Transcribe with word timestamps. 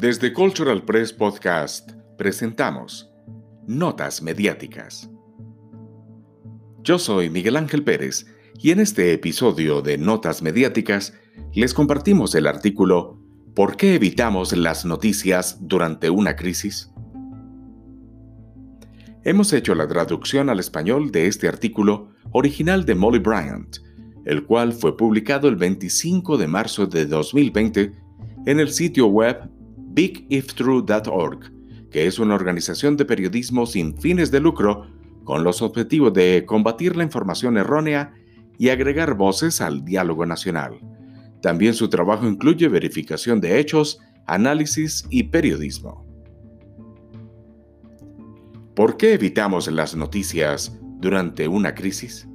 Desde 0.00 0.32
Cultural 0.32 0.82
Press 0.82 1.12
Podcast 1.12 1.90
presentamos 2.16 3.10
Notas 3.66 4.22
Mediáticas. 4.22 5.10
Yo 6.82 6.98
soy 6.98 7.28
Miguel 7.28 7.54
Ángel 7.58 7.84
Pérez 7.84 8.24
y 8.58 8.70
en 8.70 8.80
este 8.80 9.12
episodio 9.12 9.82
de 9.82 9.98
Notas 9.98 10.40
Mediáticas 10.40 11.12
les 11.52 11.74
compartimos 11.74 12.34
el 12.34 12.46
artículo 12.46 13.20
¿Por 13.54 13.76
qué 13.76 13.94
evitamos 13.94 14.56
las 14.56 14.86
noticias 14.86 15.58
durante 15.60 16.08
una 16.08 16.34
crisis? 16.34 16.90
Hemos 19.22 19.52
hecho 19.52 19.74
la 19.74 19.86
traducción 19.86 20.48
al 20.48 20.60
español 20.60 21.12
de 21.12 21.26
este 21.26 21.46
artículo 21.46 22.08
original 22.32 22.86
de 22.86 22.94
Molly 22.94 23.18
Bryant, 23.18 23.76
el 24.24 24.46
cual 24.46 24.72
fue 24.72 24.96
publicado 24.96 25.46
el 25.46 25.56
25 25.56 26.38
de 26.38 26.46
marzo 26.46 26.86
de 26.86 27.04
2020 27.04 27.92
en 28.46 28.60
el 28.60 28.70
sitio 28.70 29.06
web 29.08 29.59
bigiftrue.org, 29.90 31.52
que 31.90 32.06
es 32.06 32.18
una 32.18 32.34
organización 32.34 32.96
de 32.96 33.04
periodismo 33.04 33.66
sin 33.66 33.96
fines 33.98 34.30
de 34.30 34.40
lucro 34.40 34.86
con 35.24 35.44
los 35.44 35.62
objetivos 35.62 36.12
de 36.12 36.44
combatir 36.46 36.96
la 36.96 37.04
información 37.04 37.56
errónea 37.56 38.14
y 38.58 38.68
agregar 38.68 39.14
voces 39.14 39.60
al 39.60 39.84
diálogo 39.84 40.26
nacional. 40.26 40.80
También 41.42 41.74
su 41.74 41.88
trabajo 41.88 42.26
incluye 42.26 42.68
verificación 42.68 43.40
de 43.40 43.58
hechos, 43.58 43.98
análisis 44.26 45.06
y 45.10 45.24
periodismo. 45.24 46.06
¿Por 48.74 48.96
qué 48.96 49.14
evitamos 49.14 49.70
las 49.70 49.96
noticias 49.96 50.78
durante 51.00 51.48
una 51.48 51.74
crisis? 51.74 52.28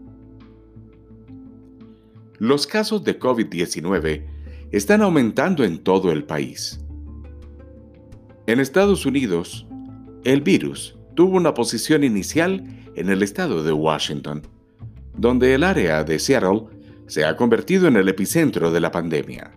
Los 2.37 2.67
casos 2.67 3.03
de 3.03 3.17
COVID-19 3.17 4.25
están 4.71 5.01
aumentando 5.01 5.63
en 5.63 5.83
todo 5.83 6.11
el 6.11 6.25
país. 6.25 6.84
En 8.47 8.59
Estados 8.59 9.07
Unidos, 9.07 9.65
el 10.23 10.41
virus 10.41 10.95
tuvo 11.15 11.35
una 11.35 11.55
posición 11.55 12.03
inicial 12.03 12.63
en 12.95 13.09
el 13.09 13.23
estado 13.23 13.63
de 13.63 13.71
Washington, 13.71 14.43
donde 15.17 15.55
el 15.55 15.63
área 15.63 16.03
de 16.03 16.19
Seattle 16.19 16.65
se 17.07 17.25
ha 17.25 17.35
convertido 17.37 17.87
en 17.87 17.95
el 17.95 18.07
epicentro 18.07 18.71
de 18.71 18.79
la 18.79 18.91
pandemia. 18.91 19.51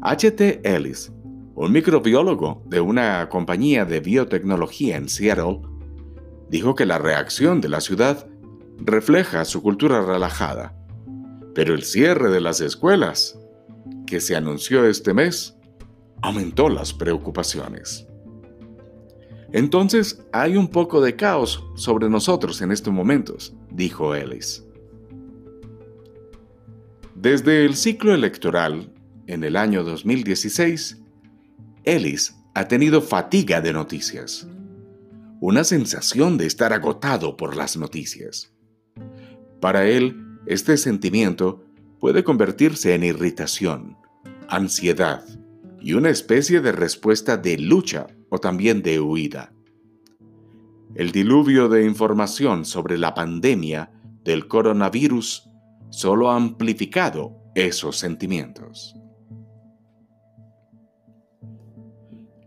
H.T. 0.00 0.62
Ellis, 0.64 1.12
un 1.54 1.72
microbiólogo 1.72 2.62
de 2.66 2.80
una 2.80 3.28
compañía 3.28 3.84
de 3.84 4.00
biotecnología 4.00 4.96
en 4.96 5.10
Seattle, 5.10 5.60
dijo 6.48 6.74
que 6.74 6.86
la 6.86 6.96
reacción 6.96 7.60
de 7.60 7.68
la 7.68 7.82
ciudad 7.82 8.26
refleja 8.78 9.44
su 9.44 9.62
cultura 9.62 10.00
relajada, 10.00 10.74
pero 11.54 11.74
el 11.74 11.82
cierre 11.82 12.30
de 12.30 12.40
las 12.40 12.62
escuelas, 12.62 13.38
que 14.06 14.20
se 14.20 14.36
anunció 14.36 14.86
este 14.86 15.12
mes, 15.12 15.55
aumentó 16.22 16.68
las 16.68 16.92
preocupaciones. 16.92 18.06
Entonces 19.52 20.22
hay 20.32 20.56
un 20.56 20.68
poco 20.68 21.00
de 21.00 21.16
caos 21.16 21.64
sobre 21.76 22.08
nosotros 22.08 22.60
en 22.62 22.72
estos 22.72 22.92
momentos, 22.92 23.54
dijo 23.70 24.14
Ellis. 24.14 24.64
Desde 27.14 27.64
el 27.64 27.76
ciclo 27.76 28.14
electoral, 28.14 28.92
en 29.26 29.44
el 29.44 29.56
año 29.56 29.82
2016, 29.84 31.02
Ellis 31.84 32.36
ha 32.54 32.68
tenido 32.68 33.00
fatiga 33.00 33.60
de 33.60 33.72
noticias, 33.72 34.46
una 35.40 35.64
sensación 35.64 36.36
de 36.38 36.46
estar 36.46 36.72
agotado 36.72 37.36
por 37.36 37.56
las 37.56 37.76
noticias. 37.76 38.52
Para 39.60 39.86
él, 39.86 40.22
este 40.46 40.76
sentimiento 40.76 41.64
puede 41.98 42.24
convertirse 42.24 42.94
en 42.94 43.04
irritación, 43.04 43.96
ansiedad, 44.48 45.24
y 45.80 45.94
una 45.94 46.10
especie 46.10 46.60
de 46.60 46.72
respuesta 46.72 47.36
de 47.36 47.58
lucha 47.58 48.06
o 48.28 48.38
también 48.38 48.82
de 48.82 49.00
huida. 49.00 49.52
El 50.94 51.12
diluvio 51.12 51.68
de 51.68 51.84
información 51.84 52.64
sobre 52.64 52.96
la 52.96 53.14
pandemia 53.14 53.92
del 54.24 54.48
coronavirus 54.48 55.48
solo 55.90 56.30
ha 56.30 56.36
amplificado 56.36 57.36
esos 57.54 57.96
sentimientos. 57.96 58.96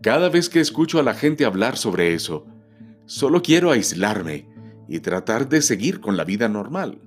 Cada 0.02 0.28
vez 0.28 0.48
que 0.48 0.60
escucho 0.60 0.98
a 0.98 1.02
la 1.02 1.14
gente 1.14 1.44
hablar 1.44 1.76
sobre 1.76 2.14
eso, 2.14 2.46
solo 3.06 3.42
quiero 3.42 3.70
aislarme 3.70 4.48
y 4.88 5.00
tratar 5.00 5.48
de 5.48 5.62
seguir 5.62 6.00
con 6.00 6.16
la 6.16 6.24
vida 6.24 6.48
normal. 6.48 7.00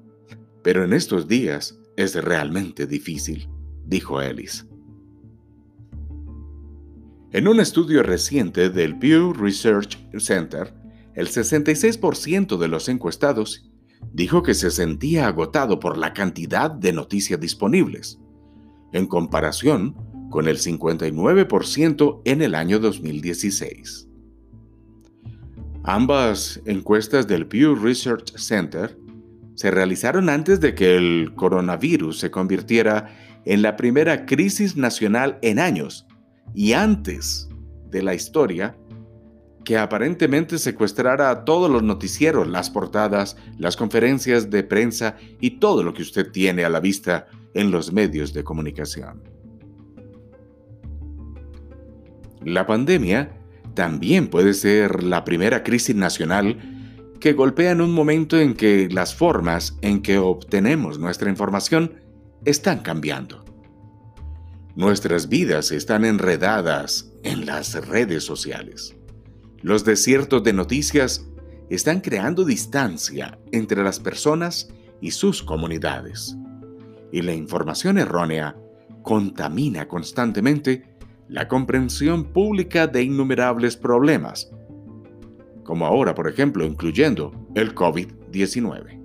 Pero 0.64 0.84
en 0.84 0.94
estos 0.94 1.28
días 1.28 1.78
es 1.98 2.16
realmente 2.16 2.88
difícil, 2.88 3.50
dijo 3.86 4.22
Ellis. 4.22 4.66
En 7.34 7.48
un 7.48 7.60
estudio 7.60 8.04
reciente 8.04 8.70
del 8.70 8.96
Pew 9.00 9.34
Research 9.34 9.98
Center, 10.20 10.72
el 11.16 11.28
66% 11.28 12.58
de 12.60 12.68
los 12.68 12.90
encuestados 12.90 13.72
dijo 14.12 14.44
que 14.44 14.54
se 14.54 14.70
sentía 14.70 15.26
agotado 15.26 15.80
por 15.80 15.98
la 15.98 16.14
cantidad 16.14 16.70
de 16.70 16.94
noticias 16.94 17.40
disponibles, 17.40 18.20
en 18.92 19.08
comparación 19.08 19.96
con 20.30 20.48
el 20.48 20.60
59% 20.60 22.22
en 22.24 22.44
el 22.44 22.54
año 22.54 22.78
2016. 22.78 24.08
Ambas 25.86 26.62
encuestas 26.68 27.28
del 27.28 27.48
Pew 27.48 27.74
Research 27.74 28.38
Center 28.38 28.96
se 29.56 29.72
realizaron 29.72 30.30
antes 30.30 30.60
de 30.60 30.76
que 30.76 30.98
el 30.98 31.34
coronavirus 31.34 32.20
se 32.20 32.30
convirtiera 32.30 33.08
en 33.46 33.64
la 33.64 33.76
primera 33.76 34.28
crisis 34.28 34.78
nacional 34.78 35.40
en 35.42 35.58
años 35.58 36.06
y 36.54 36.74
antes 36.74 37.50
de 37.90 38.04
la 38.04 38.14
historia 38.14 38.76
que 39.64 39.78
aparentemente 39.78 40.58
secuestrara 40.58 41.30
a 41.30 41.46
todos 41.46 41.72
los 41.72 41.84
noticieros, 41.84 42.48
las 42.48 42.70
portadas, 42.70 43.38
las 43.58 43.78
conferencias 43.78 44.50
de 44.50 44.64
prensa 44.64 45.16
y 45.40 45.60
todo 45.60 45.84
lo 45.84 45.94
que 45.94 46.02
usted 46.02 46.32
tiene 46.32 46.66
a 46.66 46.70
la 46.70 46.80
vista 46.80 47.28
en 47.54 47.72
los 47.72 47.94
medios 47.94 48.34
de 48.34 48.44
comunicación. 48.44 49.24
La 52.44 52.68
pandemia 52.68 53.38
también 53.74 54.28
puede 54.28 54.54
ser 54.54 55.04
la 55.04 55.24
primera 55.24 55.64
crisis 55.64 55.96
nacional 55.96 56.58
que 57.22 57.34
golpea 57.34 57.72
en 57.72 57.80
un 57.80 57.94
momento 57.94 58.38
en 58.38 58.54
que 58.54 58.90
las 58.92 59.16
formas 59.16 59.78
en 59.82 60.02
que 60.02 60.18
obtenemos 60.18 61.00
nuestra 61.00 61.30
información 61.30 61.94
están 62.44 62.80
cambiando. 62.80 63.43
Nuestras 64.76 65.30
vidas 65.30 65.72
están 65.72 66.04
enredadas 66.04 67.14
en 67.22 67.46
las 67.46 67.88
redes 67.88 68.24
sociales. 68.24 68.96
Los 69.62 69.86
desiertos 69.86 70.44
de 70.44 70.52
noticias 70.52 71.28
están 71.70 72.02
creando 72.02 72.44
distancia 72.44 73.38
entre 73.52 73.84
las 73.84 74.00
personas 74.00 74.70
y 75.00 75.12
sus 75.12 75.44
comunidades. 75.44 76.36
Y 77.12 77.22
la 77.22 77.34
información 77.34 78.00
errónea 78.00 78.56
contamina 79.04 79.88
constantemente 79.88 80.96
la 81.28 81.48
comprensión 81.48 82.26
pública 82.34 82.88
de 82.88 83.04
innumerables 83.04 83.78
problemas, 83.78 84.52
como 85.64 85.86
ahora, 85.86 86.16
por 86.16 86.28
ejemplo, 86.28 86.66
incluyendo 86.66 87.32
el 87.54 87.76
COVID-19. 87.76 89.00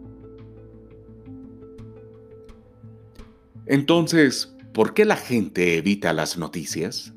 Entonces, 3.67 4.56
¿Por 4.73 4.95
qué 4.95 5.05
la 5.05 5.17
gente 5.17 5.77
evita 5.77 6.12
las 6.12 6.37
noticias? 6.39 7.12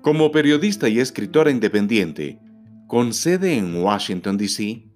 Como 0.00 0.32
periodista 0.32 0.88
y 0.88 0.98
escritora 0.98 1.50
independiente, 1.50 2.40
con 2.86 3.12
sede 3.12 3.56
en 3.56 3.76
Washington, 3.76 4.36
D.C., 4.36 4.88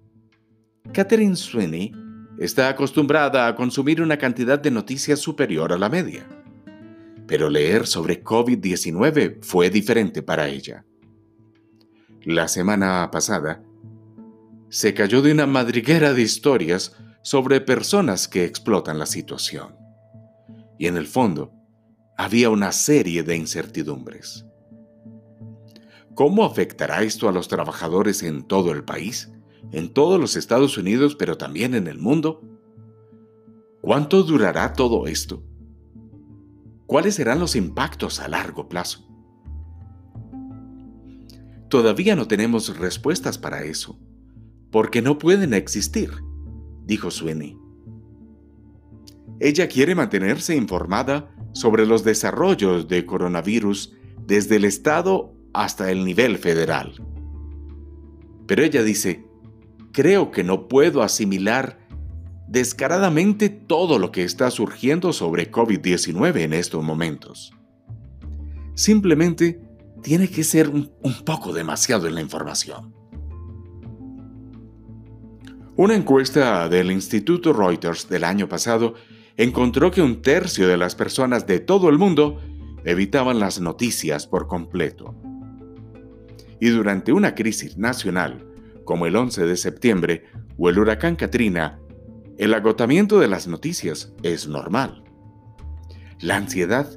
Catherine 0.93 1.35
Sweeney 1.35 1.93
está 2.39 2.69
acostumbrada 2.69 3.47
a 3.47 3.55
consumir 3.55 4.01
una 4.01 4.17
cantidad 4.17 4.59
de 4.59 4.71
noticias 4.71 5.19
superior 5.19 5.71
a 5.71 5.77
la 5.77 5.89
media. 5.89 6.25
Pero 7.27 7.49
leer 7.49 7.85
sobre 7.85 8.23
COVID-19 8.23 9.37
fue 9.41 9.69
diferente 9.69 10.21
para 10.23 10.49
ella. 10.49 10.85
La 12.23 12.47
semana 12.47 13.09
pasada, 13.11 13.63
se 14.69 14.93
cayó 14.93 15.21
de 15.21 15.31
una 15.31 15.45
madriguera 15.45 16.13
de 16.13 16.23
historias 16.23 16.95
sobre 17.21 17.61
personas 17.61 18.27
que 18.27 18.43
explotan 18.43 18.97
la 18.97 19.05
situación 19.05 19.80
y 20.81 20.87
en 20.87 20.97
el 20.97 21.05
fondo 21.05 21.53
había 22.17 22.49
una 22.49 22.71
serie 22.71 23.21
de 23.21 23.35
incertidumbres. 23.35 24.47
¿Cómo 26.15 26.43
afectará 26.43 27.03
esto 27.03 27.29
a 27.29 27.31
los 27.31 27.47
trabajadores 27.47 28.23
en 28.23 28.41
todo 28.41 28.71
el 28.71 28.83
país, 28.83 29.31
en 29.71 29.93
todos 29.93 30.19
los 30.19 30.35
Estados 30.35 30.79
Unidos, 30.79 31.15
pero 31.15 31.37
también 31.37 31.75
en 31.75 31.85
el 31.85 31.99
mundo? 31.99 32.41
¿Cuánto 33.79 34.23
durará 34.23 34.73
todo 34.73 35.05
esto? 35.05 35.43
¿Cuáles 36.87 37.13
serán 37.13 37.39
los 37.39 37.55
impactos 37.55 38.19
a 38.19 38.27
largo 38.27 38.67
plazo? 38.67 39.07
Todavía 41.69 42.15
no 42.15 42.27
tenemos 42.27 42.75
respuestas 42.79 43.37
para 43.37 43.65
eso, 43.65 43.99
porque 44.71 45.03
no 45.03 45.19
pueden 45.19 45.53
existir, 45.53 46.09
dijo 46.87 47.11
Sweeney. 47.11 47.60
Ella 49.43 49.67
quiere 49.67 49.95
mantenerse 49.95 50.55
informada 50.55 51.33
sobre 51.51 51.87
los 51.87 52.03
desarrollos 52.03 52.87
de 52.87 53.07
coronavirus 53.07 53.91
desde 54.27 54.57
el 54.57 54.65
Estado 54.65 55.33
hasta 55.51 55.89
el 55.89 56.05
nivel 56.05 56.37
federal. 56.37 56.93
Pero 58.45 58.63
ella 58.63 58.83
dice, 58.83 59.25
creo 59.91 60.29
que 60.29 60.43
no 60.43 60.67
puedo 60.67 61.01
asimilar 61.01 61.79
descaradamente 62.47 63.49
todo 63.49 63.97
lo 63.97 64.11
que 64.11 64.23
está 64.23 64.51
surgiendo 64.51 65.11
sobre 65.11 65.51
COVID-19 65.51 66.41
en 66.41 66.53
estos 66.53 66.83
momentos. 66.83 67.51
Simplemente 68.75 69.59
tiene 70.03 70.29
que 70.29 70.43
ser 70.43 70.69
un, 70.69 70.91
poco 71.25 71.51
demasiado 71.51 72.07
en 72.07 72.13
la 72.13 72.21
información. 72.21 72.93
Una 75.77 75.95
encuesta 75.95 76.69
del 76.69 76.91
Instituto 76.91 77.53
Reuters 77.53 78.07
del 78.07 78.23
año 78.23 78.47
pasado 78.47 78.93
encontró 79.37 79.91
que 79.91 80.01
un 80.01 80.21
tercio 80.21 80.67
de 80.67 80.77
las 80.77 80.95
personas 80.95 81.47
de 81.47 81.59
todo 81.59 81.89
el 81.89 81.97
mundo 81.97 82.39
evitaban 82.83 83.39
las 83.39 83.59
noticias 83.59 84.27
por 84.27 84.47
completo. 84.47 85.15
Y 86.59 86.69
durante 86.69 87.11
una 87.11 87.35
crisis 87.35 87.77
nacional, 87.77 88.45
como 88.85 89.05
el 89.05 89.15
11 89.15 89.45
de 89.45 89.57
septiembre 89.57 90.25
o 90.57 90.69
el 90.69 90.79
huracán 90.79 91.15
Katrina, 91.15 91.79
el 92.37 92.53
agotamiento 92.53 93.19
de 93.19 93.27
las 93.27 93.47
noticias 93.47 94.13
es 94.23 94.47
normal. 94.47 95.03
La 96.19 96.37
ansiedad 96.37 96.87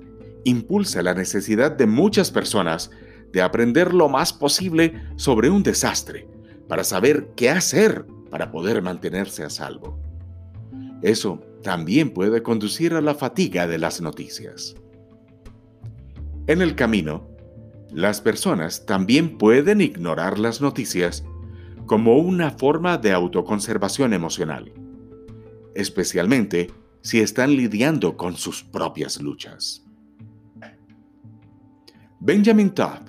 impulsa 0.45 1.03
la 1.03 1.15
necesidad 1.15 1.73
de 1.73 1.87
muchas 1.87 2.31
personas 2.31 2.91
de 3.33 3.43
aprender 3.43 3.95
lo 3.95 4.09
más 4.09 4.33
posible 4.33 5.03
sobre 5.17 5.51
un 5.51 5.63
desastre 5.63 6.29
para 6.69 6.85
saber 6.85 7.31
qué 7.37 7.51
hacer 7.51 8.07
para 8.31 8.51
poder 8.51 8.83
mantenerse 8.83 9.43
a 9.43 9.51
salvo. 9.51 9.99
Eso 11.03 11.43
también 11.65 12.11
puede 12.11 12.43
conducir 12.43 12.95
a 12.95 13.01
la 13.01 13.17
fatiga 13.17 13.67
de 13.67 13.79
las 13.79 14.01
noticias. 14.01 14.77
En 16.47 16.63
el 16.63 16.77
camino, 16.77 17.27
las 17.91 18.21
personas 18.21 18.87
también 18.87 19.39
pueden 19.39 19.81
ignorar 19.81 20.39
las 20.39 20.61
noticias 20.61 21.25
como 21.87 22.19
una 22.19 22.51
forma 22.51 22.99
de 22.99 23.13
autoconservación 23.13 24.13
emocional, 24.13 24.73
especialmente 25.75 26.71
si 27.01 27.21
están 27.21 27.57
lidiando 27.57 28.17
con 28.17 28.37
sus 28.37 28.63
propias 28.63 29.21
luchas. 29.21 29.85
Benjamin 32.21 32.71
Todd, 32.71 33.01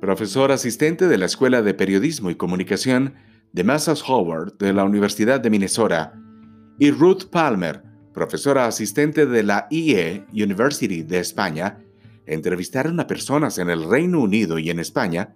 profesor 0.00 0.50
asistente 0.50 1.06
de 1.06 1.18
la 1.18 1.26
Escuela 1.26 1.62
de 1.62 1.74
Periodismo 1.74 2.30
y 2.30 2.34
Comunicación 2.34 3.14
de 3.52 3.64
Massas 3.64 4.02
Howard 4.08 4.58
de 4.58 4.72
la 4.72 4.84
Universidad 4.84 5.40
de 5.40 5.50
Minnesota, 5.50 6.20
y 6.80 6.90
Ruth 6.92 7.26
Palmer, 7.30 7.82
profesora 8.14 8.66
asistente 8.66 9.26
de 9.26 9.42
la 9.42 9.66
IE 9.70 10.24
University 10.32 11.02
de 11.02 11.18
España, 11.18 11.78
entrevistaron 12.24 12.98
a 12.98 13.06
personas 13.06 13.58
en 13.58 13.68
el 13.68 13.84
Reino 13.84 14.18
Unido 14.20 14.58
y 14.58 14.70
en 14.70 14.80
España 14.80 15.34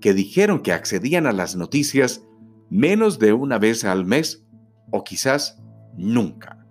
que 0.00 0.14
dijeron 0.14 0.60
que 0.60 0.72
accedían 0.72 1.26
a 1.26 1.32
las 1.32 1.56
noticias 1.56 2.22
menos 2.70 3.18
de 3.18 3.32
una 3.32 3.58
vez 3.58 3.84
al 3.84 4.04
mes 4.04 4.46
o 4.92 5.02
quizás 5.02 5.60
nunca. 5.96 6.64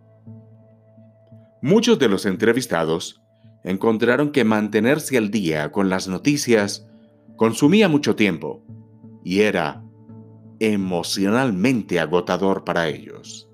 Muchos 1.61 1.99
de 1.99 2.07
los 2.07 2.25
entrevistados 2.25 3.21
encontraron 3.65 4.31
que 4.31 4.45
mantenerse 4.45 5.17
al 5.17 5.29
día 5.29 5.73
con 5.73 5.89
las 5.89 6.07
noticias 6.07 6.87
consumía 7.35 7.89
mucho 7.89 8.15
tiempo 8.15 8.63
y 9.25 9.41
era 9.41 9.83
emocionalmente 10.59 11.99
agotador 11.99 12.63
para 12.63 12.87
ellos. 12.87 13.44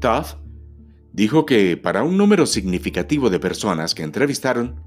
Tuff 0.00 0.34
dijo 1.12 1.46
que 1.46 1.76
para 1.76 2.02
un 2.02 2.16
número 2.16 2.46
significativo 2.46 3.30
de 3.30 3.40
personas 3.40 3.94
que 3.94 4.02
entrevistaron, 4.02 4.82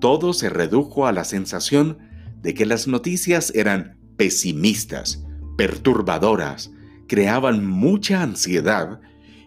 todo 0.00 0.32
se 0.32 0.48
redujo 0.48 1.06
a 1.06 1.12
la 1.12 1.24
sensación 1.24 1.98
de 2.42 2.54
que 2.54 2.66
las 2.66 2.86
noticias 2.86 3.52
eran 3.54 3.98
pesimistas, 4.16 5.24
perturbadoras, 5.56 6.70
creaban 7.08 7.66
mucha 7.66 8.22
ansiedad 8.22 9.00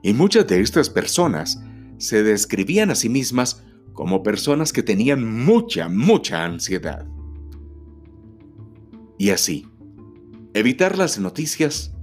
y 0.04 0.14
muchas 0.14 0.48
de 0.48 0.62
estas 0.62 0.90
personas 0.90 1.64
se 1.98 2.24
describían 2.24 2.92
a 2.92 2.96
sí 2.96 3.10
mismas 3.10 3.64
como 3.94 4.24
personas 4.24 4.74
que 4.74 4.84
tenían 4.84 5.46
mucha, 5.46 5.88
mucha 5.88 6.44
ansiedad. 6.44 7.06
Y 9.18 9.30
así, 9.30 9.68
evitar 10.54 10.98
las 10.98 11.20
noticias 11.20 11.94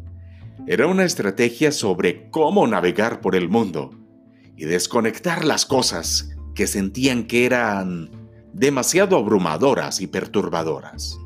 era 0.66 0.86
una 0.86 1.04
estrategia 1.04 1.72
sobre 1.72 2.30
cómo 2.30 2.66
navegar 2.66 3.20
por 3.20 3.36
el 3.36 3.48
mundo 3.48 3.90
y 4.56 4.64
desconectar 4.64 5.44
las 5.44 5.64
cosas 5.64 6.36
que 6.54 6.66
sentían 6.66 7.24
que 7.26 7.46
eran 7.46 8.10
demasiado 8.52 9.16
abrumadoras 9.16 10.00
y 10.00 10.08
perturbadoras. 10.08 11.18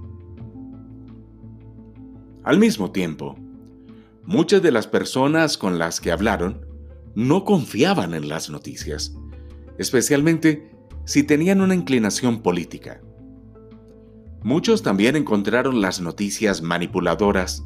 Al 2.45 2.59
mismo 2.59 2.93
tiempo, 2.93 3.37
muchas 4.25 4.63
de 4.63 4.73
las 4.73 4.87
personas 4.87 5.57
con 5.57 5.79
las 5.79 6.01
que 6.01 6.13
hablaron 6.13 6.67
no 7.15 7.45
confiaban 7.45 8.15
en 8.15 8.29
las 8.29 8.51
noticias, 8.51 9.15
especialmente 9.79 10.71
si 11.05 11.23
tenían 11.23 11.61
una 11.61 11.75
inclinación 11.75 12.43
política. 12.43 13.01
Muchos 14.43 14.83
también 14.83 15.17
encontraron 15.17 15.81
las 15.81 16.01
noticias 16.01 16.63
manipuladoras 16.63 17.65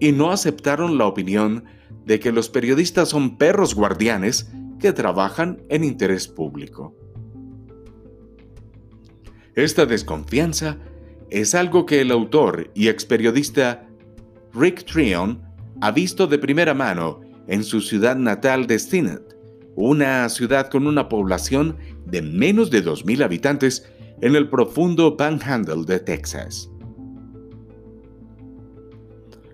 y 0.00 0.12
no 0.12 0.30
aceptaron 0.30 0.98
la 0.98 1.06
opinión 1.06 1.64
de 2.04 2.20
que 2.20 2.32
los 2.32 2.48
periodistas 2.48 3.08
son 3.08 3.36
perros 3.36 3.74
guardianes 3.74 4.50
que 4.78 4.92
trabajan 4.92 5.62
en 5.68 5.84
interés 5.84 6.28
público. 6.28 6.94
Esta 9.54 9.86
desconfianza 9.86 10.78
es 11.30 11.54
algo 11.54 11.86
que 11.86 12.00
el 12.00 12.10
autor 12.10 12.70
y 12.74 12.88
ex 12.88 13.04
periodista 13.04 13.88
Rick 14.52 14.84
Trion 14.84 15.42
ha 15.80 15.90
visto 15.90 16.26
de 16.26 16.38
primera 16.38 16.74
mano 16.74 17.20
en 17.46 17.64
su 17.64 17.80
ciudad 17.80 18.16
natal 18.16 18.66
de 18.66 18.78
Stinnett, 18.78 19.36
una 19.76 20.28
ciudad 20.28 20.68
con 20.70 20.86
una 20.86 21.08
población 21.08 21.76
de 22.06 22.22
menos 22.22 22.70
de 22.70 22.84
2.000 22.84 23.24
habitantes 23.24 23.88
en 24.20 24.36
el 24.36 24.48
profundo 24.48 25.16
Panhandle 25.16 25.84
de 25.86 25.98
Texas. 25.98 26.70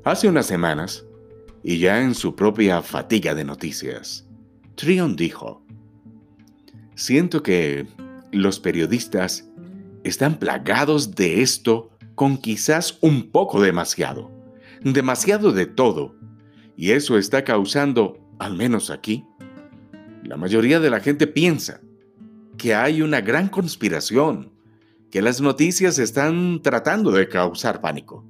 Hace 0.02 0.28
unas 0.28 0.46
semanas, 0.46 1.04
y 1.62 1.78
ya 1.78 2.00
en 2.00 2.14
su 2.14 2.34
propia 2.34 2.80
fatiga 2.80 3.34
de 3.34 3.44
noticias, 3.44 4.26
Trion 4.74 5.14
dijo, 5.14 5.62
Siento 6.94 7.42
que 7.42 7.86
los 8.32 8.60
periodistas 8.60 9.46
están 10.02 10.38
plagados 10.38 11.14
de 11.16 11.42
esto 11.42 11.90
con 12.14 12.38
quizás 12.38 12.96
un 13.02 13.30
poco 13.30 13.60
demasiado, 13.60 14.30
demasiado 14.82 15.52
de 15.52 15.66
todo, 15.66 16.16
y 16.78 16.92
eso 16.92 17.18
está 17.18 17.44
causando, 17.44 18.18
al 18.38 18.56
menos 18.56 18.88
aquí, 18.88 19.26
la 20.24 20.38
mayoría 20.38 20.80
de 20.80 20.88
la 20.88 21.00
gente 21.00 21.26
piensa 21.26 21.82
que 22.56 22.74
hay 22.74 23.02
una 23.02 23.20
gran 23.20 23.48
conspiración, 23.48 24.50
que 25.10 25.20
las 25.20 25.42
noticias 25.42 25.98
están 25.98 26.62
tratando 26.62 27.10
de 27.10 27.28
causar 27.28 27.82
pánico, 27.82 28.24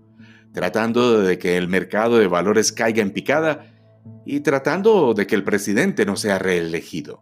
tratando 0.53 1.21
de 1.21 1.39
que 1.39 1.57
el 1.57 1.69
mercado 1.69 2.19
de 2.19 2.27
valores 2.27 2.73
caiga 2.73 3.03
en 3.03 3.13
picada 3.13 3.73
y 4.25 4.41
tratando 4.41 5.15
de 5.15 5.27
que 5.27 5.35
el 5.35 5.45
presidente 5.45 6.05
no 6.05 6.17
sea 6.17 6.39
reelegido, 6.39 7.21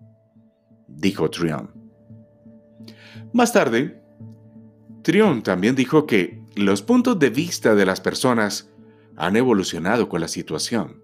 dijo 0.87 1.31
Trion. 1.31 1.71
Más 3.33 3.53
tarde, 3.53 4.03
Trion 5.03 5.43
también 5.43 5.75
dijo 5.75 6.07
que 6.07 6.43
los 6.57 6.83
puntos 6.83 7.19
de 7.19 7.31
vista 7.31 7.75
de 7.75 7.87
las 7.87 8.01
personas 8.01 8.71
han 9.17 9.37
evolucionado 9.37 10.09
con 10.09 10.21
la 10.21 10.29
situación 10.29 11.03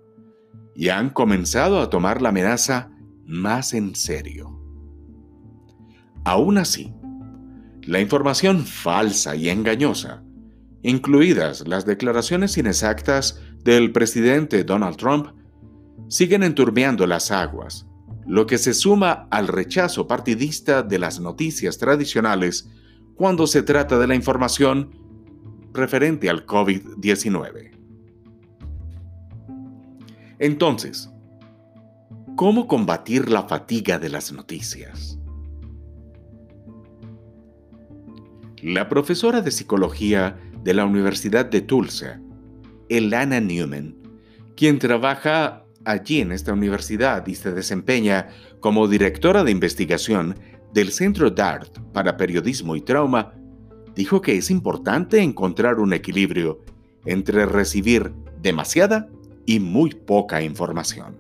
y 0.75 0.89
han 0.89 1.11
comenzado 1.11 1.81
a 1.81 1.91
tomar 1.91 2.23
la 2.23 2.31
amenaza 2.31 2.91
más 3.25 3.75
en 3.75 3.95
serio. 3.95 4.61
Aún 6.25 6.59
así, 6.59 6.95
la 7.83 8.01
información 8.01 8.65
falsa 8.65 9.37
y 9.37 9.51
engañosa, 9.51 10.25
incluidas 10.85 11.67
las 11.67 11.87
declaraciones 11.87 12.57
inexactas 12.59 13.41
del 13.65 13.91
presidente 13.91 14.63
Donald 14.65 14.97
Trump, 14.97 15.29
siguen 16.09 16.43
enturbiando 16.43 17.07
las 17.07 17.31
aguas, 17.31 17.87
lo 18.27 18.47
que 18.47 18.59
se 18.59 18.75
suma 18.75 19.27
al 19.31 19.49
rechazo 19.49 20.07
partidista 20.07 20.83
de 20.83 20.99
las 20.99 21.19
noticias 21.21 21.79
tradicionales 21.79 22.69
cuando 23.17 23.47
se 23.47 23.63
trata 23.63 23.99
de 23.99 24.07
la 24.07 24.15
información 24.15 24.91
referente 25.73 26.29
al 26.29 26.45
COVID-19. 26.45 27.71
Entonces, 30.39 31.11
¿cómo 32.37 32.69
combatir 32.69 33.31
la 33.31 33.45
fatiga 33.45 33.99
de 33.99 34.11
las 34.11 34.33
noticias? 34.33 35.19
La 38.63 38.89
profesora 38.89 39.41
de 39.41 39.51
psicología 39.51 40.39
de 40.65 40.75
la 40.75 40.87
Universidad 40.87 41.45
de 41.45 41.61
Tulsa, 41.61 42.21
Elana 42.89 43.39
Newman, 43.39 43.95
quien 44.57 44.79
trabaja 44.79 45.65
allí 45.85 46.21
en 46.21 46.33
esta 46.33 46.55
universidad 46.55 47.27
y 47.27 47.35
se 47.35 47.53
desempeña 47.53 48.29
como 48.61 48.89
directora 48.89 49.45
de 49.45 49.51
investigación 49.51 50.37
del 50.73 50.91
Centro 50.91 51.31
DART 51.31 51.79
para 51.93 52.17
Periodismo 52.17 52.77
y 52.77 52.81
Trauma, 52.81 53.35
dijo 53.95 54.23
que 54.23 54.37
es 54.39 54.51
importante 54.51 55.21
encontrar 55.21 55.79
un 55.79 55.93
equilibrio 55.93 56.65
entre 57.05 57.45
recibir 57.45 58.13
demasiada 58.41 59.09
y 59.45 59.61
muy 59.61 59.91
poca 59.91 60.43
información. 60.43 61.19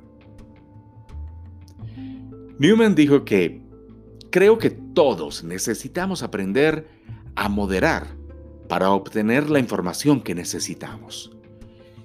Newman 2.58 2.94
dijo 2.94 3.26
que 3.26 3.60
creo 4.30 4.56
que 4.56 4.70
todos 4.70 5.44
necesitamos 5.44 6.22
aprender 6.22 6.88
a 7.36 7.50
moderar 7.50 8.23
para 8.68 8.90
obtener 8.90 9.50
la 9.50 9.58
información 9.58 10.20
que 10.20 10.34
necesitamos. 10.34 11.30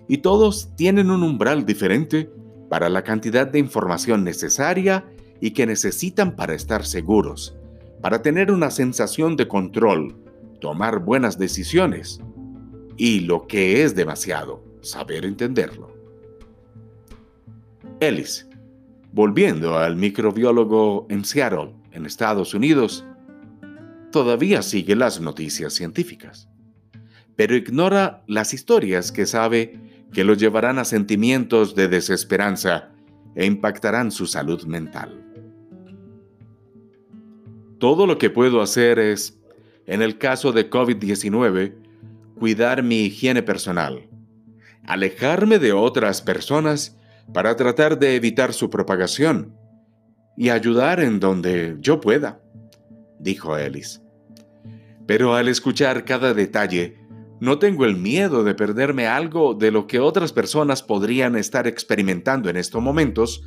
Y 0.07 0.19
todos 0.19 0.75
tienen 0.75 1.11
un 1.11 1.23
umbral 1.23 1.65
diferente 1.65 2.29
para 2.69 2.89
la 2.89 3.03
cantidad 3.03 3.47
de 3.47 3.59
información 3.59 4.23
necesaria 4.23 5.05
y 5.41 5.51
que 5.51 5.65
necesitan 5.65 6.35
para 6.35 6.53
estar 6.53 6.85
seguros, 6.85 7.55
para 8.01 8.21
tener 8.21 8.51
una 8.51 8.71
sensación 8.71 9.35
de 9.35 9.47
control, 9.47 10.15
tomar 10.59 10.99
buenas 10.99 11.37
decisiones 11.37 12.21
y 12.97 13.21
lo 13.21 13.47
que 13.47 13.83
es 13.83 13.95
demasiado, 13.95 14.63
saber 14.81 15.25
entenderlo. 15.25 15.93
Ellis, 17.99 18.47
volviendo 19.11 19.77
al 19.77 19.95
microbiólogo 19.95 21.07
en 21.09 21.25
Seattle, 21.25 21.73
en 21.91 22.05
Estados 22.05 22.53
Unidos, 22.53 23.05
todavía 24.11 24.61
sigue 24.61 24.95
las 24.95 25.19
noticias 25.21 25.73
científicas, 25.73 26.48
pero 27.39 27.55
ignora 27.55 28.21
las 28.27 28.53
historias 28.53 29.13
que 29.13 29.25
sabe 29.25 29.79
que 30.11 30.25
lo 30.25 30.33
llevarán 30.33 30.77
a 30.77 30.83
sentimientos 30.83 31.73
de 31.73 31.87
desesperanza 31.87 32.89
e 33.33 33.45
impactarán 33.45 34.11
su 34.11 34.27
salud 34.27 34.65
mental. 34.65 35.23
Todo 37.77 38.05
lo 38.05 38.17
que 38.17 38.29
puedo 38.29 38.61
hacer 38.61 38.99
es, 38.99 39.39
en 39.85 40.01
el 40.01 40.17
caso 40.17 40.51
de 40.51 40.69
COVID-19, 40.69 41.75
cuidar 42.37 42.83
mi 42.83 43.03
higiene 43.03 43.41
personal, 43.41 44.09
alejarme 44.85 45.59
de 45.59 45.71
otras 45.71 46.21
personas 46.21 46.97
para 47.33 47.55
tratar 47.55 47.97
de 47.97 48.17
evitar 48.17 48.51
su 48.51 48.69
propagación 48.69 49.55
y 50.35 50.49
ayudar 50.49 50.99
en 50.99 51.21
donde 51.21 51.77
yo 51.79 52.01
pueda, 52.01 52.41
dijo 53.17 53.57
Ellis. 53.57 54.01
Pero 55.07 55.35
al 55.35 55.47
escuchar 55.47 56.03
cada 56.03 56.33
detalle, 56.33 56.98
no 57.39 57.59
tengo 57.59 57.85
el 57.85 57.95
miedo 57.95 58.43
de 58.43 58.53
perderme 58.53 59.07
algo 59.07 59.53
de 59.53 59.71
lo 59.71 59.87
que 59.87 59.99
otras 59.99 60.33
personas 60.33 60.83
podrían 60.83 61.35
estar 61.35 61.67
experimentando 61.67 62.49
en 62.49 62.57
estos 62.57 62.81
momentos 62.81 63.43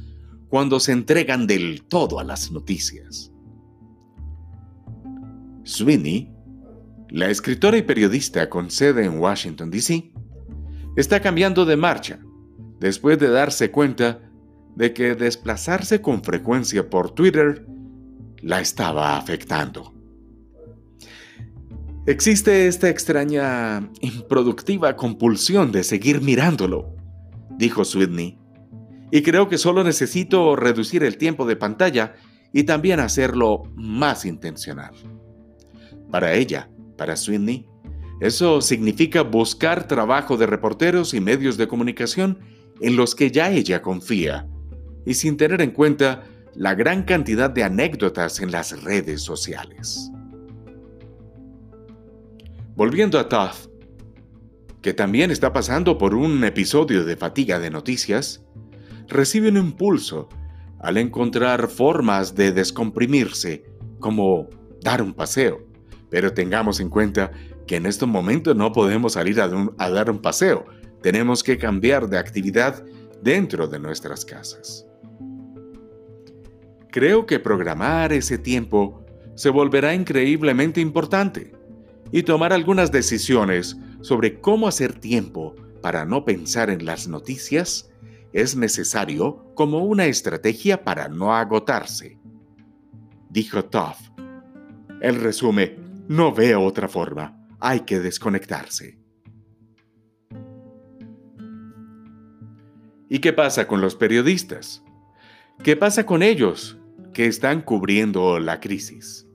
cuando 0.48 0.80
se 0.80 0.92
entregan 0.92 1.46
del 1.46 1.82
todo 1.84 2.18
a 2.18 2.24
las 2.24 2.50
noticias. 2.50 3.32
Sweeney, 5.64 6.32
la 7.08 7.30
escritora 7.30 7.76
y 7.76 7.82
periodista 7.82 8.48
con 8.48 8.70
sede 8.70 9.04
en 9.04 9.18
Washington, 9.18 9.70
D.C., 9.70 10.12
está 10.96 11.20
cambiando 11.20 11.64
de 11.64 11.76
marcha 11.76 12.20
después 12.80 13.18
de 13.18 13.28
darse 13.28 13.70
cuenta 13.70 14.20
de 14.74 14.92
que 14.92 15.14
desplazarse 15.14 16.00
con 16.00 16.24
frecuencia 16.24 16.88
por 16.88 17.10
Twitter 17.12 17.66
la 18.40 18.60
estaba 18.60 19.16
afectando. 19.16 19.94
Existe 22.04 22.66
esta 22.66 22.88
extraña, 22.88 23.88
improductiva 24.00 24.96
compulsión 24.96 25.70
de 25.70 25.84
seguir 25.84 26.20
mirándolo, 26.20 26.96
dijo 27.56 27.84
Sweeney, 27.84 28.36
y 29.12 29.22
creo 29.22 29.48
que 29.48 29.56
solo 29.56 29.84
necesito 29.84 30.56
reducir 30.56 31.04
el 31.04 31.16
tiempo 31.16 31.46
de 31.46 31.54
pantalla 31.54 32.14
y 32.52 32.64
también 32.64 32.98
hacerlo 32.98 33.62
más 33.76 34.24
intencional. 34.24 34.94
Para 36.10 36.34
ella, 36.34 36.68
para 36.98 37.14
Sweeney, 37.14 37.68
eso 38.20 38.60
significa 38.60 39.22
buscar 39.22 39.86
trabajo 39.86 40.36
de 40.36 40.46
reporteros 40.46 41.14
y 41.14 41.20
medios 41.20 41.56
de 41.56 41.68
comunicación 41.68 42.40
en 42.80 42.96
los 42.96 43.14
que 43.14 43.30
ya 43.30 43.52
ella 43.52 43.80
confía, 43.80 44.48
y 45.06 45.14
sin 45.14 45.36
tener 45.36 45.60
en 45.60 45.70
cuenta 45.70 46.24
la 46.56 46.74
gran 46.74 47.04
cantidad 47.04 47.48
de 47.48 47.62
anécdotas 47.62 48.40
en 48.40 48.50
las 48.50 48.82
redes 48.82 49.22
sociales. 49.22 50.10
Volviendo 52.74 53.18
a 53.18 53.28
Toth, 53.28 53.70
que 54.80 54.94
también 54.94 55.30
está 55.30 55.52
pasando 55.52 55.98
por 55.98 56.14
un 56.14 56.42
episodio 56.44 57.04
de 57.04 57.16
fatiga 57.16 57.58
de 57.58 57.70
noticias, 57.70 58.44
recibe 59.08 59.48
un 59.48 59.58
impulso 59.58 60.28
al 60.80 60.96
encontrar 60.96 61.68
formas 61.68 62.34
de 62.34 62.52
descomprimirse, 62.52 63.64
como 64.00 64.48
dar 64.80 65.02
un 65.02 65.14
paseo 65.14 65.72
pero 66.12 66.34
tengamos 66.34 66.78
en 66.78 66.90
cuenta 66.90 67.32
que 67.66 67.76
en 67.76 67.86
estos 67.86 68.06
momentos 68.06 68.54
no 68.54 68.70
podemos 68.70 69.14
salir 69.14 69.40
a, 69.40 69.48
dar 69.88 70.10
un 70.10 70.18
paseo. 70.18 70.66
Tenemos 71.00 71.42
que 71.42 71.56
cambiar 71.56 72.06
de 72.06 72.18
actividad 72.18 72.84
dentro 73.22 73.66
de 73.66 73.78
nuestras 73.78 74.26
casas. 74.26 74.86
Creo 76.90 77.24
que 77.24 77.40
programar 77.40 78.12
ese 78.12 78.36
tiempo 78.36 79.02
se 79.34 79.48
volverá 79.48 79.94
increíblemente 79.94 80.82
importante 80.82 81.52
y 82.12 82.22
tomar 82.22 82.52
algunas 82.52 82.92
decisiones 82.92 83.76
sobre 84.02 84.40
cómo 84.40 84.68
hacer 84.68 84.92
tiempo 85.00 85.56
para 85.80 86.04
no 86.04 86.24
pensar 86.24 86.70
en 86.70 86.84
las 86.84 87.08
noticias 87.08 87.90
es 88.32 88.54
necesario 88.54 89.46
como 89.54 89.84
una 89.84 90.06
estrategia 90.06 90.84
para 90.84 91.08
no 91.08 91.34
agotarse. 91.34 92.18
Dijo 93.30 93.64
Toff. 93.64 93.98
Él 95.00 95.16
resume, 95.16 95.78
no 96.08 96.32
veo 96.32 96.62
otra 96.62 96.88
forma. 96.88 97.36
Hay 97.58 97.80
que 97.80 97.98
desconectarse. 97.98 98.98
¿Y 103.08 103.18
qué 103.18 103.32
pasa 103.32 103.66
con 103.66 103.80
los 103.80 103.94
periodistas? 103.94 104.82
¿Qué 105.62 105.76
pasa 105.76 106.06
con 106.06 106.22
ellos 106.22 106.78
que 107.12 107.26
están 107.26 107.60
cubriendo 107.62 108.38
la 108.38 108.60
crisis? 108.60 109.26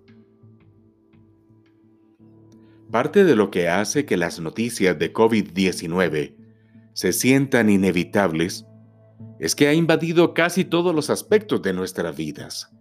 Parte 2.91 3.25
de 3.25 3.35
lo 3.35 3.51
que 3.51 3.67
hace 3.67 4.05
que 4.05 4.15
las 4.15 4.39
noticias 4.39 4.97
de 4.97 5.11
COVID-19 5.11 6.35
se 6.93 7.11
sientan 7.11 7.69
inevitables 7.69 8.65
es 9.39 9.55
que 9.55 9.67
ha 9.67 9.73
invadido 9.73 10.33
casi 10.33 10.63
todos 10.63 10.95
los 10.95 11.09
aspectos 11.09 11.61
de 11.61 11.73
nuestras 11.73 12.15
vidas. 12.15 12.71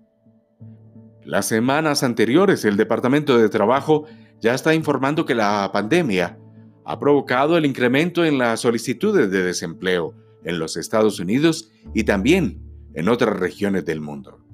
Las 1.24 1.46
semanas 1.46 2.04
anteriores, 2.04 2.64
el 2.64 2.76
Departamento 2.76 3.36
de 3.36 3.48
Trabajo 3.48 4.06
ya 4.40 4.54
está 4.54 4.74
informando 4.74 5.24
que 5.24 5.34
la 5.34 5.68
pandemia 5.72 6.38
ha 6.84 7.00
provocado 7.00 7.58
el 7.58 7.66
incremento 7.66 8.24
en 8.24 8.38
las 8.38 8.60
solicitudes 8.60 9.28
de 9.30 9.42
desempleo 9.42 10.14
en 10.44 10.60
los 10.60 10.76
Estados 10.76 11.18
Unidos 11.18 11.72
y 11.94 12.04
también 12.04 12.62
en 12.94 13.08
otras 13.08 13.36
regiones 13.36 13.84
del 13.84 14.00
mundo. 14.00 14.45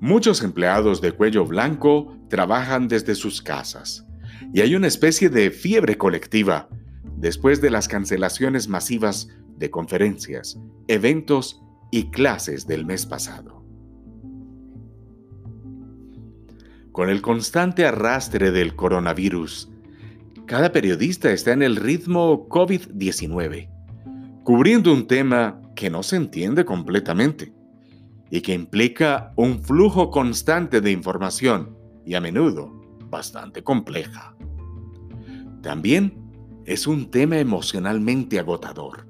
Muchos 0.00 0.42
empleados 0.42 1.00
de 1.00 1.12
cuello 1.12 1.44
blanco 1.44 2.16
trabajan 2.28 2.88
desde 2.88 3.14
sus 3.14 3.40
casas 3.40 4.06
y 4.52 4.60
hay 4.60 4.74
una 4.74 4.86
especie 4.86 5.28
de 5.28 5.50
fiebre 5.50 5.96
colectiva 5.96 6.68
después 7.16 7.60
de 7.60 7.70
las 7.70 7.88
cancelaciones 7.88 8.68
masivas 8.68 9.28
de 9.56 9.70
conferencias, 9.70 10.58
eventos 10.88 11.62
y 11.90 12.10
clases 12.10 12.66
del 12.66 12.84
mes 12.84 13.06
pasado. 13.06 13.64
con 16.94 17.10
el 17.10 17.22
constante 17.22 17.86
arrastre 17.86 18.52
del 18.52 18.76
coronavirus. 18.76 19.68
Cada 20.46 20.70
periodista 20.70 21.32
está 21.32 21.50
en 21.50 21.62
el 21.62 21.74
ritmo 21.74 22.48
COVID-19, 22.48 23.68
cubriendo 24.44 24.92
un 24.92 25.08
tema 25.08 25.60
que 25.74 25.90
no 25.90 26.04
se 26.04 26.14
entiende 26.14 26.64
completamente 26.64 27.52
y 28.34 28.40
que 28.40 28.52
implica 28.52 29.32
un 29.36 29.62
flujo 29.62 30.10
constante 30.10 30.80
de 30.80 30.90
información 30.90 31.78
y 32.04 32.14
a 32.14 32.20
menudo 32.20 32.68
bastante 33.08 33.62
compleja. 33.62 34.34
También 35.62 36.32
es 36.64 36.88
un 36.88 37.12
tema 37.12 37.38
emocionalmente 37.38 38.40
agotador, 38.40 39.06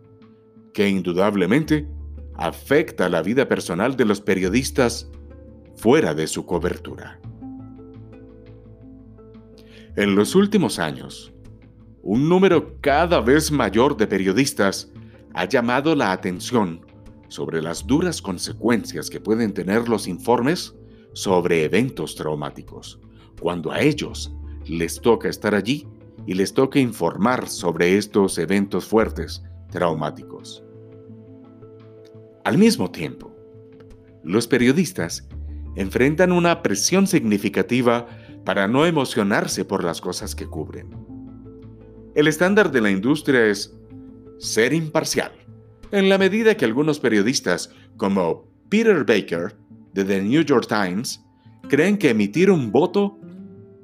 que 0.74 0.90
indudablemente 0.90 1.88
afecta 2.34 3.08
la 3.08 3.22
vida 3.22 3.48
personal 3.48 3.96
de 3.96 4.04
los 4.04 4.20
periodistas 4.20 5.10
fuera 5.74 6.12
de 6.12 6.26
su 6.26 6.44
cobertura. 6.44 7.18
En 9.96 10.16
los 10.16 10.34
últimos 10.34 10.78
años, 10.78 11.32
un 12.02 12.28
número 12.28 12.78
cada 12.82 13.22
vez 13.22 13.50
mayor 13.50 13.96
de 13.96 14.06
periodistas 14.06 14.92
ha 15.32 15.46
llamado 15.46 15.96
la 15.96 16.12
atención 16.12 16.83
sobre 17.34 17.60
las 17.60 17.84
duras 17.84 18.22
consecuencias 18.22 19.10
que 19.10 19.18
pueden 19.18 19.52
tener 19.52 19.88
los 19.88 20.06
informes 20.06 20.72
sobre 21.14 21.64
eventos 21.64 22.14
traumáticos, 22.14 23.00
cuando 23.40 23.72
a 23.72 23.80
ellos 23.80 24.32
les 24.66 25.00
toca 25.00 25.28
estar 25.28 25.52
allí 25.52 25.88
y 26.26 26.34
les 26.34 26.54
toca 26.54 26.78
informar 26.78 27.48
sobre 27.48 27.98
estos 27.98 28.38
eventos 28.38 28.84
fuertes, 28.84 29.42
traumáticos. 29.70 30.62
Al 32.44 32.56
mismo 32.56 32.92
tiempo, 32.92 33.34
los 34.22 34.46
periodistas 34.46 35.28
enfrentan 35.74 36.30
una 36.30 36.62
presión 36.62 37.08
significativa 37.08 38.06
para 38.44 38.68
no 38.68 38.86
emocionarse 38.86 39.64
por 39.64 39.82
las 39.82 40.00
cosas 40.00 40.36
que 40.36 40.46
cubren. 40.46 40.88
El 42.14 42.28
estándar 42.28 42.70
de 42.70 42.80
la 42.80 42.92
industria 42.92 43.46
es 43.46 43.76
ser 44.38 44.72
imparcial, 44.72 45.32
en 45.94 46.08
la 46.08 46.18
medida 46.18 46.56
que 46.56 46.64
algunos 46.64 46.98
periodistas, 46.98 47.70
como 47.96 48.48
Peter 48.68 49.04
Baker, 49.04 49.56
de 49.92 50.04
The 50.04 50.22
New 50.22 50.42
York 50.42 50.66
Times, 50.68 51.24
creen 51.68 51.98
que 51.98 52.10
emitir 52.10 52.50
un 52.50 52.72
voto 52.72 53.16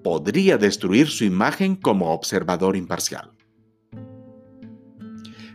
podría 0.02 0.58
destruir 0.58 1.06
su 1.06 1.24
imagen 1.24 1.76
como 1.76 2.12
observador 2.12 2.74
imparcial. 2.76 3.30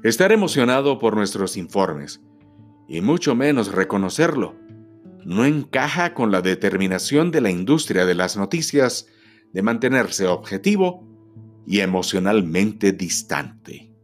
Estar 0.02 0.32
emocionado 0.32 0.98
por 0.98 1.18
nuestros 1.18 1.58
informes, 1.58 2.22
y 2.88 3.02
mucho 3.02 3.36
menos 3.36 3.74
reconocerlo, 3.74 4.56
no 5.26 5.44
encaja 5.44 6.14
con 6.14 6.32
la 6.32 6.42
determinación 6.42 7.32
de 7.32 7.42
la 7.42 7.50
industria 7.50 8.06
de 8.06 8.16
las 8.16 8.38
noticias 8.38 9.08
de 9.52 9.62
mantenerse 9.62 10.26
objetivo 10.26 11.06
y 11.68 11.82
emocionalmente 11.82 12.94
distante. 12.94 13.95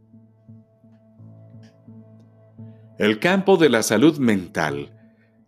El 3.02 3.18
campo 3.18 3.56
de 3.56 3.68
la 3.68 3.82
salud 3.82 4.18
mental 4.18 4.96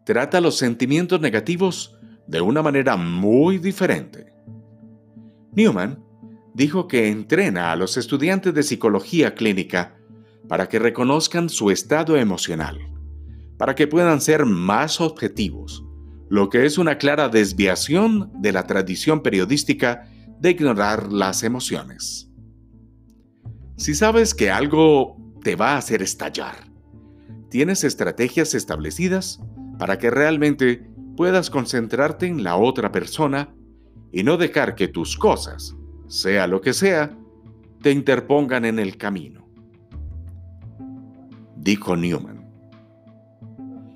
trata 0.05 0.41
los 0.41 0.59
sentimientos 0.59 1.21
negativos 1.21 1.97
de 2.27 2.41
una 2.41 2.63
manera 2.63 2.97
muy 2.97 3.59
diferente. 3.59 4.33
Newman 5.53 6.03
dijo 6.53 6.89
que 6.89 7.07
entrena 7.09 7.71
a 7.71 7.77
los 7.77 7.97
estudiantes 7.97 8.55
de 8.55 8.65
psicología 8.65 9.37
clínica 9.37 9.95
para 10.49 10.69
que 10.69 10.81
reconozcan 10.81 11.49
su 11.49 11.71
estado 11.71 12.17
emocional 12.17 12.91
para 13.57 13.77
que 13.77 13.87
puedan 13.87 14.21
ser 14.21 14.47
más 14.47 15.01
objetivos, 15.01 15.85
lo 16.29 16.49
que 16.49 16.67
es 16.67 16.77
una 16.77 16.99
clara 16.99 17.29
desviación 17.29 18.33
de 18.41 18.51
la 18.51 18.67
tradición 18.67 19.23
periodística 19.23 20.09
de 20.41 20.51
ignorar 20.51 21.13
las 21.13 21.45
emociones. 21.45 22.29
Si 23.77 23.95
sabes 23.95 24.35
que 24.35 24.51
algo 24.51 25.17
te 25.45 25.55
va 25.55 25.75
a 25.75 25.77
hacer 25.79 26.03
estallar, 26.03 26.64
tienes 27.55 27.85
estrategias 27.85 28.53
establecidas 28.53 29.39
para 29.79 29.97
que 29.97 30.11
realmente 30.11 30.91
puedas 31.17 31.51
concentrarte 31.51 32.27
en 32.27 32.43
la 32.43 32.57
otra 32.57 32.91
persona 32.91 33.55
y 34.11 34.25
no 34.25 34.37
dejar 34.37 34.75
que 34.75 34.89
tus 34.89 35.17
cosas, 35.17 35.77
sea 36.09 36.49
lo 36.49 36.61
que 36.61 36.73
sea, 36.73 37.17
te 37.81 37.93
interpongan 37.93 38.65
en 38.65 38.81
el 38.81 38.97
camino. 38.97 39.49
Dijo 41.55 41.95
Newman. 41.95 42.45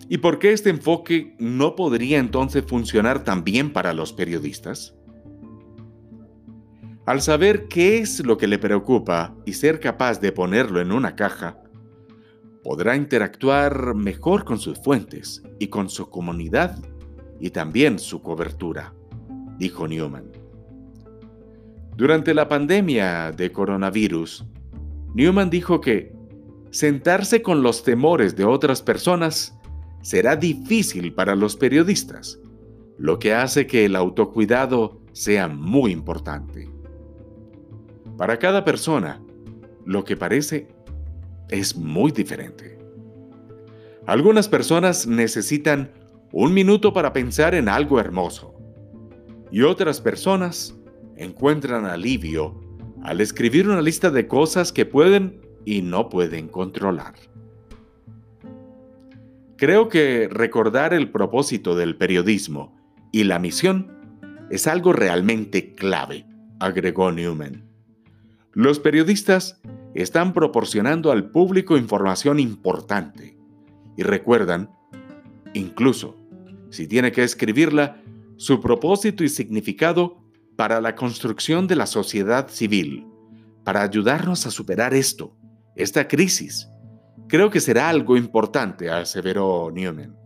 ¿Y 0.09 0.19
por 0.19 0.38
qué 0.38 0.53
este 0.53 0.71
enfoque 0.71 1.35
no 1.41 1.75
podría 1.75 2.21
entonces 2.21 2.65
funcionar 2.65 3.25
también 3.25 3.73
para 3.73 3.93
los 3.93 4.12
periodistas? 4.12 4.95
Al 7.07 7.23
saber 7.23 7.67
qué 7.67 7.99
es 7.99 8.25
lo 8.25 8.38
que 8.38 8.47
le 8.47 8.61
preocupa 8.61 9.35
y 9.45 9.55
ser 9.55 9.81
capaz 9.81 10.21
de 10.21 10.31
ponerlo 10.31 10.81
en 10.81 10.93
una 10.93 11.17
caja, 11.17 11.59
podrá 12.69 12.97
interactuar 12.97 13.95
mejor 13.95 14.45
con 14.45 14.59
sus 14.59 14.79
fuentes 14.79 15.43
y 15.59 15.69
con 15.69 15.89
su 15.89 16.11
comunidad 16.11 16.79
y 17.41 17.49
también 17.49 17.99
su 17.99 18.21
cobertura, 18.21 18.93
dijo 19.57 19.89
Newman. 19.89 20.31
Durante 21.97 22.35
la 22.35 22.47
pandemia 22.47 23.33
de 23.33 23.51
coronavirus, 23.53 24.45
Newman 25.15 25.49
dijo 25.49 25.81
que 25.81 26.13
sentarse 26.71 27.41
con 27.41 27.63
los 27.63 27.85
temores 27.85 28.37
de 28.37 28.45
otras 28.45 28.83
personas 28.83 29.59
será 30.02 30.37
difícil 30.37 31.15
para 31.15 31.35
los 31.35 31.57
periodistas, 31.57 32.39
lo 32.99 33.19
que 33.19 33.33
hace 33.33 33.67
que 33.67 33.87
el 33.87 33.97
autocuidado 33.97 35.00
sea 35.13 35.49
muy 35.49 35.91
importante. 35.91 36.69
Para 38.19 38.39
cada 38.39 38.63
persona, 38.63 39.23
lo 39.87 40.04
que 40.04 40.19
parece 40.19 40.69
es 41.50 41.76
muy 41.76 42.13
diferente. 42.13 42.78
Algunas 44.06 44.49
personas 44.49 45.06
necesitan 45.06 45.91
un 46.32 46.54
minuto 46.54 46.93
para 46.93 47.13
pensar 47.13 47.54
en 47.54 47.69
algo 47.69 48.00
hermoso 48.00 48.54
y 49.50 49.63
otras 49.63 50.00
personas 50.00 50.75
encuentran 51.17 51.84
alivio 51.84 52.54
al 53.02 53.21
escribir 53.21 53.69
una 53.69 53.82
lista 53.82 54.11
de 54.11 54.26
cosas 54.26 54.73
que 54.73 54.87
pueden 54.87 55.41
y 55.65 55.82
no 55.82 56.08
pueden 56.08 56.49
controlar. 56.49 57.15
Creo 59.56 59.89
que 59.89 60.28
recordar 60.30 60.95
el 60.95 61.11
propósito 61.11 61.75
del 61.75 61.97
periodismo 61.97 62.76
y 63.13 63.25
la 63.25 63.39
misión 63.39 63.93
es 64.50 64.67
algo 64.67 64.93
realmente 64.93 65.75
clave, 65.75 66.26
agregó 66.61 67.11
Newman. 67.11 67.69
Los 68.52 68.78
periodistas 68.78 69.61
están 69.95 70.33
proporcionando 70.33 71.11
al 71.11 71.31
público 71.31 71.77
información 71.77 72.39
importante 72.39 73.37
y 73.97 74.03
recuerdan, 74.03 74.71
incluso 75.55 76.17
si 76.71 76.87
tiene 76.87 77.13
que 77.13 77.23
escribirla, 77.23 78.03
su 78.37 78.61
propósito 78.61 79.25
y 79.25 79.29
significado 79.29 80.23
para 80.57 80.81
la 80.81 80.95
construcción 80.95 81.67
de 81.67 81.77
la 81.77 81.87
sociedad 81.87 82.49
civil, 82.49 83.07
para 83.65 83.83
ayudarnos 83.83 84.47
a 84.47 84.51
superar 84.51 84.95
esto, 84.95 85.37
esta 85.75 86.07
crisis 86.07 86.69
Creo 87.29 87.51
que 87.51 87.61
será 87.61 87.91
algo 87.91 88.17
importante, 88.17 88.91
aseveró 88.91 89.71
Newman. 89.71 90.17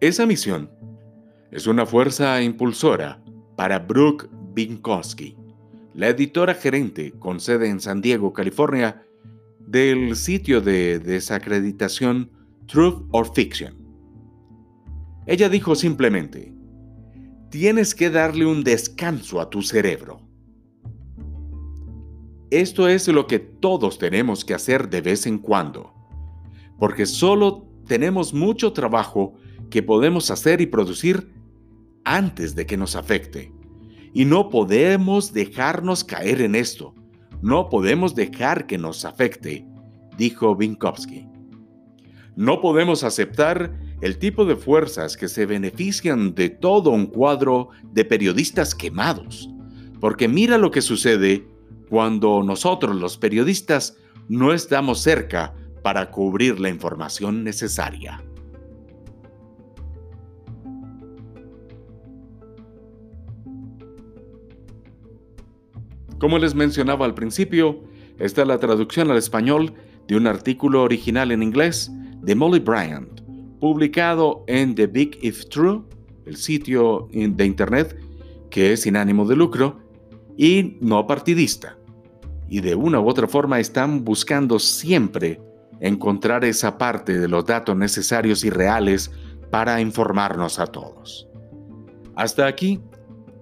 Esa 0.00 0.26
misión 0.26 0.70
es 1.50 1.66
una 1.66 1.84
fuerza 1.84 2.40
impulsora 2.40 3.20
para 3.56 3.80
Brooke 3.80 4.28
Binkowski, 4.54 5.36
la 6.00 6.08
editora 6.08 6.54
gerente 6.54 7.12
con 7.18 7.40
sede 7.40 7.68
en 7.68 7.78
San 7.78 8.00
Diego, 8.00 8.32
California, 8.32 9.02
del 9.58 10.16
sitio 10.16 10.62
de 10.62 10.98
desacreditación 10.98 12.30
Truth 12.64 13.06
or 13.10 13.30
Fiction. 13.34 13.74
Ella 15.26 15.50
dijo 15.50 15.74
simplemente, 15.74 16.54
tienes 17.50 17.94
que 17.94 18.08
darle 18.08 18.46
un 18.46 18.64
descanso 18.64 19.42
a 19.42 19.50
tu 19.50 19.60
cerebro. 19.60 20.22
Esto 22.50 22.88
es 22.88 23.06
lo 23.08 23.26
que 23.26 23.38
todos 23.38 23.98
tenemos 23.98 24.42
que 24.42 24.54
hacer 24.54 24.88
de 24.88 25.02
vez 25.02 25.26
en 25.26 25.36
cuando, 25.36 25.92
porque 26.78 27.04
solo 27.04 27.68
tenemos 27.86 28.32
mucho 28.32 28.72
trabajo 28.72 29.34
que 29.68 29.82
podemos 29.82 30.30
hacer 30.30 30.62
y 30.62 30.66
producir 30.66 31.30
antes 32.04 32.54
de 32.54 32.64
que 32.64 32.78
nos 32.78 32.96
afecte. 32.96 33.59
Y 34.12 34.24
no 34.24 34.48
podemos 34.48 35.32
dejarnos 35.32 36.04
caer 36.04 36.40
en 36.42 36.54
esto. 36.54 36.94
No 37.42 37.68
podemos 37.68 38.14
dejar 38.14 38.66
que 38.66 38.78
nos 38.78 39.04
afecte, 39.04 39.66
dijo 40.16 40.54
Binkowski. 40.56 41.26
No 42.36 42.60
podemos 42.60 43.04
aceptar 43.04 43.72
el 44.00 44.18
tipo 44.18 44.44
de 44.44 44.56
fuerzas 44.56 45.16
que 45.16 45.28
se 45.28 45.46
benefician 45.46 46.34
de 46.34 46.48
todo 46.48 46.90
un 46.90 47.06
cuadro 47.06 47.68
de 47.92 48.04
periodistas 48.04 48.74
quemados, 48.74 49.50
porque 50.00 50.28
mira 50.28 50.58
lo 50.58 50.70
que 50.70 50.80
sucede 50.80 51.46
cuando 51.88 52.42
nosotros 52.42 52.96
los 52.96 53.18
periodistas 53.18 53.96
no 54.28 54.52
estamos 54.52 55.00
cerca 55.00 55.54
para 55.82 56.10
cubrir 56.10 56.60
la 56.60 56.68
información 56.68 57.42
necesaria. 57.42 58.22
Como 66.20 66.38
les 66.38 66.54
mencionaba 66.54 67.06
al 67.06 67.14
principio, 67.14 67.80
esta 68.18 68.42
es 68.42 68.48
la 68.48 68.58
traducción 68.58 69.10
al 69.10 69.16
español 69.16 69.74
de 70.06 70.16
un 70.16 70.26
artículo 70.26 70.82
original 70.82 71.32
en 71.32 71.42
inglés 71.42 71.90
de 72.20 72.34
Molly 72.34 72.60
Bryant, 72.60 73.22
publicado 73.58 74.44
en 74.46 74.74
The 74.74 74.86
Big 74.86 75.18
If 75.22 75.48
True, 75.48 75.82
el 76.26 76.36
sitio 76.36 77.08
de 77.12 77.44
internet 77.44 77.98
que 78.50 78.72
es 78.72 78.82
sin 78.82 78.96
ánimo 78.96 79.26
de 79.26 79.36
lucro 79.36 79.80
y 80.36 80.76
no 80.80 81.06
partidista 81.06 81.76
y 82.50 82.60
de 82.60 82.74
una 82.74 83.00
u 83.00 83.08
otra 83.08 83.28
forma 83.28 83.60
están 83.60 84.04
buscando 84.04 84.58
siempre 84.58 85.40
encontrar 85.80 86.44
esa 86.44 86.76
parte 86.76 87.18
de 87.18 87.28
los 87.28 87.46
datos 87.46 87.76
necesarios 87.76 88.44
y 88.44 88.50
reales 88.50 89.10
para 89.50 89.80
informarnos 89.80 90.58
a 90.58 90.66
todos. 90.66 91.28
Hasta 92.16 92.46
aquí, 92.46 92.80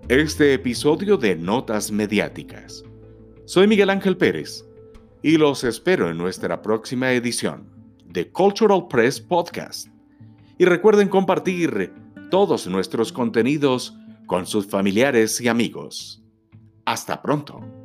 este 0.08 0.54
episodio 0.54 1.18
de 1.18 1.36
Notas 1.36 1.92
Mediáticas. 1.92 2.82
Soy 3.44 3.66
Miguel 3.66 3.90
Ángel 3.90 4.16
Pérez 4.16 4.64
y 5.22 5.36
los 5.36 5.64
espero 5.64 6.08
en 6.08 6.16
nuestra 6.16 6.62
próxima 6.62 7.12
edición 7.12 7.68
de 8.06 8.32
Cultural 8.32 8.86
Press 8.88 9.20
Podcast. 9.20 9.88
Y 10.56 10.64
recuerden 10.64 11.08
compartir 11.08 11.92
todos 12.30 12.66
nuestros 12.66 13.12
contenidos 13.12 13.98
con 14.24 14.46
sus 14.46 14.66
familiares 14.66 15.42
y 15.42 15.48
amigos. 15.48 16.22
Hasta 16.86 17.20
pronto. 17.20 17.77